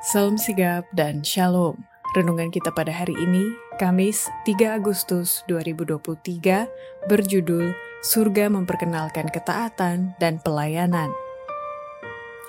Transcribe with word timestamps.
Salam 0.00 0.40
sigap 0.40 0.88
dan 0.96 1.20
shalom. 1.20 1.76
Renungan 2.16 2.48
kita 2.48 2.72
pada 2.72 2.88
hari 2.88 3.12
ini, 3.20 3.52
Kamis 3.76 4.32
3 4.48 4.80
Agustus 4.80 5.44
2023, 5.44 6.64
berjudul 7.04 7.76
Surga 8.00 8.48
Memperkenalkan 8.48 9.28
Ketaatan 9.28 10.16
dan 10.16 10.40
Pelayanan. 10.40 11.12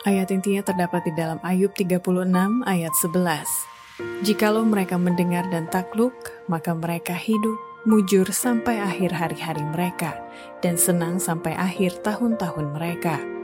Ayat 0.08 0.32
intinya 0.32 0.64
terdapat 0.64 1.04
di 1.04 1.12
dalam 1.12 1.44
Ayub 1.44 1.76
36 1.76 2.00
ayat 2.64 2.94
11. 3.04 4.24
Jikalau 4.24 4.64
mereka 4.64 4.96
mendengar 4.96 5.44
dan 5.52 5.68
takluk, 5.68 6.16
maka 6.48 6.72
mereka 6.72 7.12
hidup, 7.12 7.60
mujur 7.84 8.32
sampai 8.32 8.80
akhir 8.80 9.12
hari-hari 9.12 9.68
mereka, 9.68 10.16
dan 10.64 10.80
senang 10.80 11.20
sampai 11.20 11.52
akhir 11.60 12.00
tahun-tahun 12.00 12.80
mereka. 12.80 13.41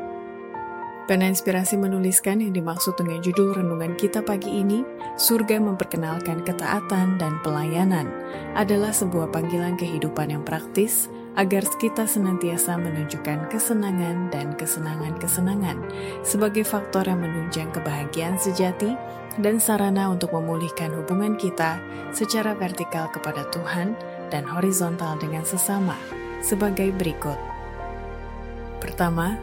Pena 1.07 1.23
Inspirasi 1.31 1.79
menuliskan 1.79 2.43
yang 2.43 2.51
dimaksud 2.51 2.99
dengan 2.99 3.23
judul 3.23 3.55
renungan 3.55 3.95
kita 3.95 4.19
pagi 4.19 4.51
ini, 4.59 4.83
Surga 5.15 5.55
Memperkenalkan 5.55 6.43
Ketaatan 6.43 7.15
dan 7.15 7.39
Pelayanan, 7.47 8.11
adalah 8.59 8.91
sebuah 8.91 9.31
panggilan 9.31 9.79
kehidupan 9.79 10.35
yang 10.35 10.43
praktis 10.43 11.07
agar 11.39 11.63
kita 11.79 12.03
senantiasa 12.03 12.75
menunjukkan 12.75 13.47
kesenangan 13.47 14.27
dan 14.35 14.51
kesenangan-kesenangan 14.59 15.79
sebagai 16.27 16.67
faktor 16.67 17.07
yang 17.07 17.23
menunjang 17.23 17.71
kebahagiaan 17.71 18.35
sejati 18.35 18.91
dan 19.39 19.63
sarana 19.63 20.11
untuk 20.11 20.35
memulihkan 20.35 20.91
hubungan 20.91 21.39
kita 21.39 21.79
secara 22.11 22.51
vertikal 22.51 23.07
kepada 23.15 23.47
Tuhan 23.55 23.95
dan 24.27 24.43
horizontal 24.43 25.15
dengan 25.23 25.47
sesama 25.47 25.95
sebagai 26.43 26.91
berikut. 26.99 27.39
Pertama, 28.83 29.39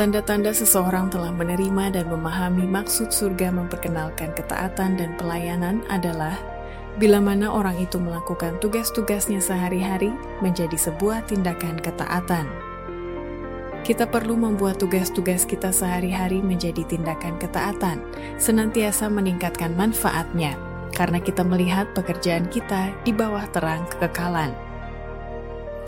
Tanda-tanda 0.00 0.48
seseorang 0.48 1.12
telah 1.12 1.28
menerima 1.28 1.92
dan 1.92 2.08
memahami 2.08 2.64
maksud 2.64 3.12
surga 3.12 3.52
memperkenalkan 3.52 4.32
ketaatan 4.32 4.96
dan 4.96 5.12
pelayanan 5.20 5.84
adalah 5.92 6.40
bila 6.96 7.20
mana 7.20 7.52
orang 7.52 7.76
itu 7.76 8.00
melakukan 8.00 8.56
tugas-tugasnya 8.64 9.44
sehari-hari 9.44 10.08
menjadi 10.40 10.72
sebuah 10.72 11.28
tindakan 11.28 11.76
ketaatan. 11.84 12.48
Kita 13.84 14.08
perlu 14.08 14.40
membuat 14.40 14.80
tugas-tugas 14.80 15.44
kita 15.44 15.68
sehari-hari 15.68 16.40
menjadi 16.40 16.80
tindakan 16.88 17.36
ketaatan, 17.36 18.00
senantiasa 18.40 19.04
meningkatkan 19.12 19.76
manfaatnya, 19.76 20.56
karena 20.96 21.20
kita 21.20 21.44
melihat 21.44 21.92
pekerjaan 21.92 22.48
kita 22.48 22.88
di 23.04 23.12
bawah 23.12 23.44
terang 23.52 23.84
kekekalan. 23.92 24.69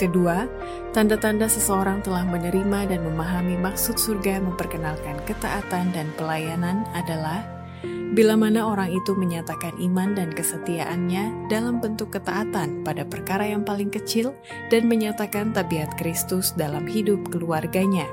Kedua, 0.03 0.51
tanda-tanda 0.91 1.47
seseorang 1.47 2.03
telah 2.03 2.27
menerima 2.27 2.91
dan 2.91 3.07
memahami 3.07 3.55
maksud 3.55 3.95
surga 3.95 4.43
memperkenalkan 4.43 5.23
ketaatan 5.31 5.95
dan 5.95 6.11
pelayanan 6.19 6.83
adalah 6.91 7.47
bila 8.19 8.35
mana 8.35 8.67
orang 8.67 8.91
itu 8.91 9.15
menyatakan 9.15 9.79
iman 9.79 10.19
dan 10.19 10.35
kesetiaannya 10.35 11.47
dalam 11.47 11.79
bentuk 11.79 12.11
ketaatan 12.19 12.83
pada 12.83 13.07
perkara 13.07 13.47
yang 13.47 13.63
paling 13.63 13.95
kecil 13.95 14.35
dan 14.75 14.91
menyatakan 14.91 15.55
tabiat 15.55 15.95
Kristus 15.95 16.51
dalam 16.59 16.83
hidup 16.83 17.23
keluarganya. 17.31 18.11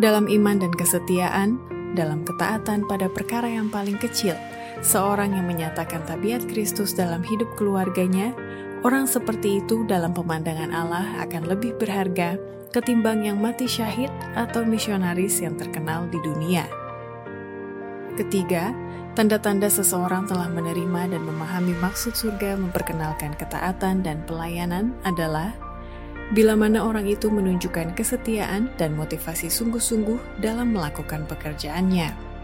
Dalam 0.00 0.24
iman 0.24 0.56
dan 0.56 0.72
kesetiaan, 0.72 1.60
dalam 1.92 2.24
ketaatan 2.24 2.88
pada 2.88 3.12
perkara 3.12 3.52
yang 3.52 3.68
paling 3.68 4.00
kecil, 4.00 4.32
seorang 4.80 5.36
yang 5.36 5.44
menyatakan 5.44 6.00
tabiat 6.08 6.48
Kristus 6.48 6.96
dalam 6.96 7.20
hidup 7.20 7.52
keluarganya 7.60 8.32
Orang 8.84 9.08
seperti 9.08 9.64
itu 9.64 9.88
dalam 9.88 10.12
pemandangan 10.12 10.68
Allah 10.68 11.06
akan 11.24 11.48
lebih 11.48 11.80
berharga 11.80 12.36
ketimbang 12.76 13.24
yang 13.24 13.40
mati 13.40 13.64
syahid 13.64 14.12
atau 14.36 14.60
misionaris 14.68 15.40
yang 15.40 15.56
terkenal 15.56 16.04
di 16.12 16.20
dunia. 16.20 16.68
Ketiga, 18.20 18.76
tanda-tanda 19.16 19.72
seseorang 19.72 20.28
telah 20.28 20.52
menerima 20.52 21.16
dan 21.16 21.22
memahami 21.24 21.72
maksud 21.80 22.12
surga 22.12 22.60
memperkenalkan 22.60 23.32
ketaatan 23.40 24.04
dan 24.04 24.20
pelayanan 24.28 24.92
adalah 25.08 25.56
bila 26.36 26.58
mana 26.58 26.84
orang 26.84 27.06
itu 27.06 27.32
menunjukkan 27.32 27.96
kesetiaan 27.96 28.68
dan 28.76 28.92
motivasi 28.98 29.46
sungguh-sungguh 29.46 30.42
dalam 30.42 30.74
melakukan 30.74 31.24
pekerjaannya. 31.24 32.35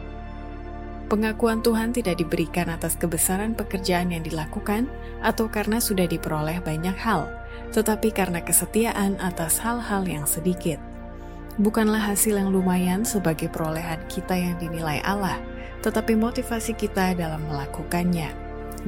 Pengakuan 1.13 1.61
Tuhan 1.61 1.93
tidak 1.93 2.25
diberikan 2.25 2.73
atas 2.73 2.97
kebesaran 2.97 3.53
pekerjaan 3.53 4.17
yang 4.17 4.25
dilakukan 4.25 4.89
atau 5.21 5.45
karena 5.45 5.77
sudah 5.77 6.09
diperoleh 6.09 6.65
banyak 6.65 6.97
hal, 6.97 7.29
tetapi 7.69 8.09
karena 8.17 8.41
kesetiaan 8.41 9.21
atas 9.21 9.61
hal-hal 9.61 10.09
yang 10.09 10.25
sedikit. 10.25 10.81
Bukanlah 11.61 12.01
hasil 12.01 12.41
yang 12.41 12.49
lumayan 12.49 13.05
sebagai 13.05 13.53
perolehan 13.53 14.01
kita 14.09 14.33
yang 14.33 14.57
dinilai 14.57 15.05
Allah, 15.05 15.37
tetapi 15.85 16.17
motivasi 16.17 16.73
kita 16.81 17.13
dalam 17.13 17.45
melakukannya. 17.45 18.33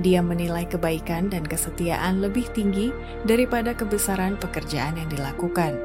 Dia 0.00 0.24
menilai 0.24 0.64
kebaikan 0.64 1.28
dan 1.28 1.44
kesetiaan 1.44 2.24
lebih 2.24 2.48
tinggi 2.56 2.88
daripada 3.28 3.76
kebesaran 3.76 4.40
pekerjaan 4.40 4.96
yang 4.96 5.12
dilakukan. 5.12 5.76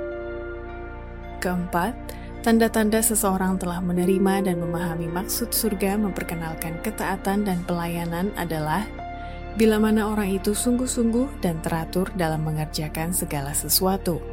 Keempat, 1.44 2.00
Tanda-tanda 2.40 3.04
seseorang 3.04 3.60
telah 3.60 3.84
menerima 3.84 4.48
dan 4.48 4.64
memahami 4.64 5.12
maksud 5.12 5.52
surga 5.52 6.00
memperkenalkan 6.00 6.80
ketaatan 6.80 7.44
dan 7.44 7.60
pelayanan 7.68 8.32
adalah 8.40 8.88
bila 9.60 9.76
mana 9.76 10.08
orang 10.08 10.40
itu 10.40 10.56
sungguh-sungguh 10.56 11.44
dan 11.44 11.60
teratur 11.60 12.08
dalam 12.16 12.48
mengerjakan 12.48 13.12
segala 13.12 13.52
sesuatu. 13.52 14.24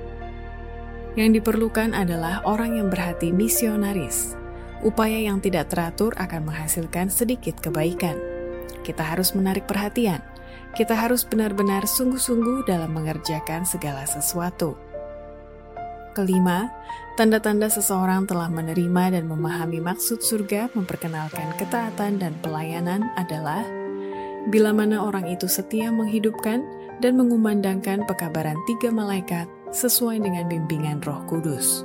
Yang 1.19 1.43
diperlukan 1.43 1.99
adalah 1.99 2.47
orang 2.47 2.78
yang 2.78 2.94
berhati 2.94 3.34
misionaris. 3.34 4.38
Upaya 4.87 5.19
yang 5.27 5.43
tidak 5.43 5.75
teratur 5.75 6.15
akan 6.15 6.47
menghasilkan 6.47 7.11
sedikit 7.11 7.59
kebaikan. 7.59 8.15
Kita 8.87 9.03
harus 9.03 9.34
menarik 9.34 9.67
perhatian. 9.67 10.23
Kita 10.78 10.94
harus 10.94 11.27
benar-benar 11.27 11.91
sungguh-sungguh 11.91 12.71
dalam 12.71 12.94
mengerjakan 12.94 13.67
segala 13.67 14.06
sesuatu. 14.06 14.86
Kelima, 16.16 16.72
tanda-tanda 17.21 17.69
seseorang 17.69 18.25
telah 18.25 18.49
menerima 18.49 19.21
dan 19.21 19.28
memahami 19.28 19.84
maksud 19.84 20.25
surga 20.25 20.72
memperkenalkan 20.72 21.53
ketaatan 21.60 22.16
dan 22.16 22.32
pelayanan 22.41 23.12
adalah 23.21 23.60
bila 24.49 24.72
mana 24.72 25.05
orang 25.05 25.28
itu 25.28 25.44
setia 25.44 25.93
menghidupkan 25.93 26.65
dan 27.05 27.21
mengumandangkan 27.21 28.09
pekabaran 28.09 28.56
tiga 28.65 28.88
malaikat 28.88 29.44
sesuai 29.76 30.25
dengan 30.25 30.49
bimbingan 30.49 31.05
Roh 31.05 31.21
Kudus. 31.28 31.84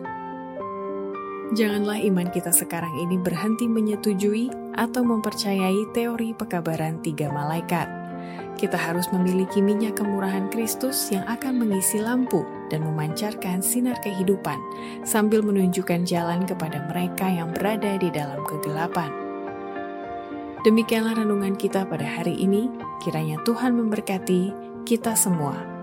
Janganlah 1.52 2.00
iman 2.00 2.32
kita 2.32 2.56
sekarang 2.56 2.96
ini 3.04 3.20
berhenti 3.20 3.68
menyetujui 3.68 4.48
atau 4.80 5.04
mempercayai 5.04 5.92
teori 5.92 6.32
pekabaran 6.40 7.04
tiga 7.04 7.28
malaikat 7.28 8.01
kita 8.62 8.78
harus 8.78 9.10
memiliki 9.10 9.58
minyak 9.58 9.98
kemurahan 9.98 10.46
Kristus 10.54 11.10
yang 11.10 11.26
akan 11.26 11.66
mengisi 11.66 11.98
lampu 11.98 12.46
dan 12.70 12.86
memancarkan 12.86 13.58
sinar 13.60 13.98
kehidupan 14.06 14.62
sambil 15.02 15.42
menunjukkan 15.42 16.06
jalan 16.06 16.46
kepada 16.46 16.86
mereka 16.86 17.26
yang 17.26 17.50
berada 17.50 17.98
di 17.98 18.14
dalam 18.14 18.46
kegelapan. 18.46 19.10
Demikianlah 20.62 21.18
renungan 21.18 21.58
kita 21.58 21.90
pada 21.90 22.06
hari 22.06 22.38
ini. 22.38 22.70
Kiranya 23.02 23.42
Tuhan 23.42 23.74
memberkati 23.74 24.54
kita 24.86 25.18
semua. 25.18 25.81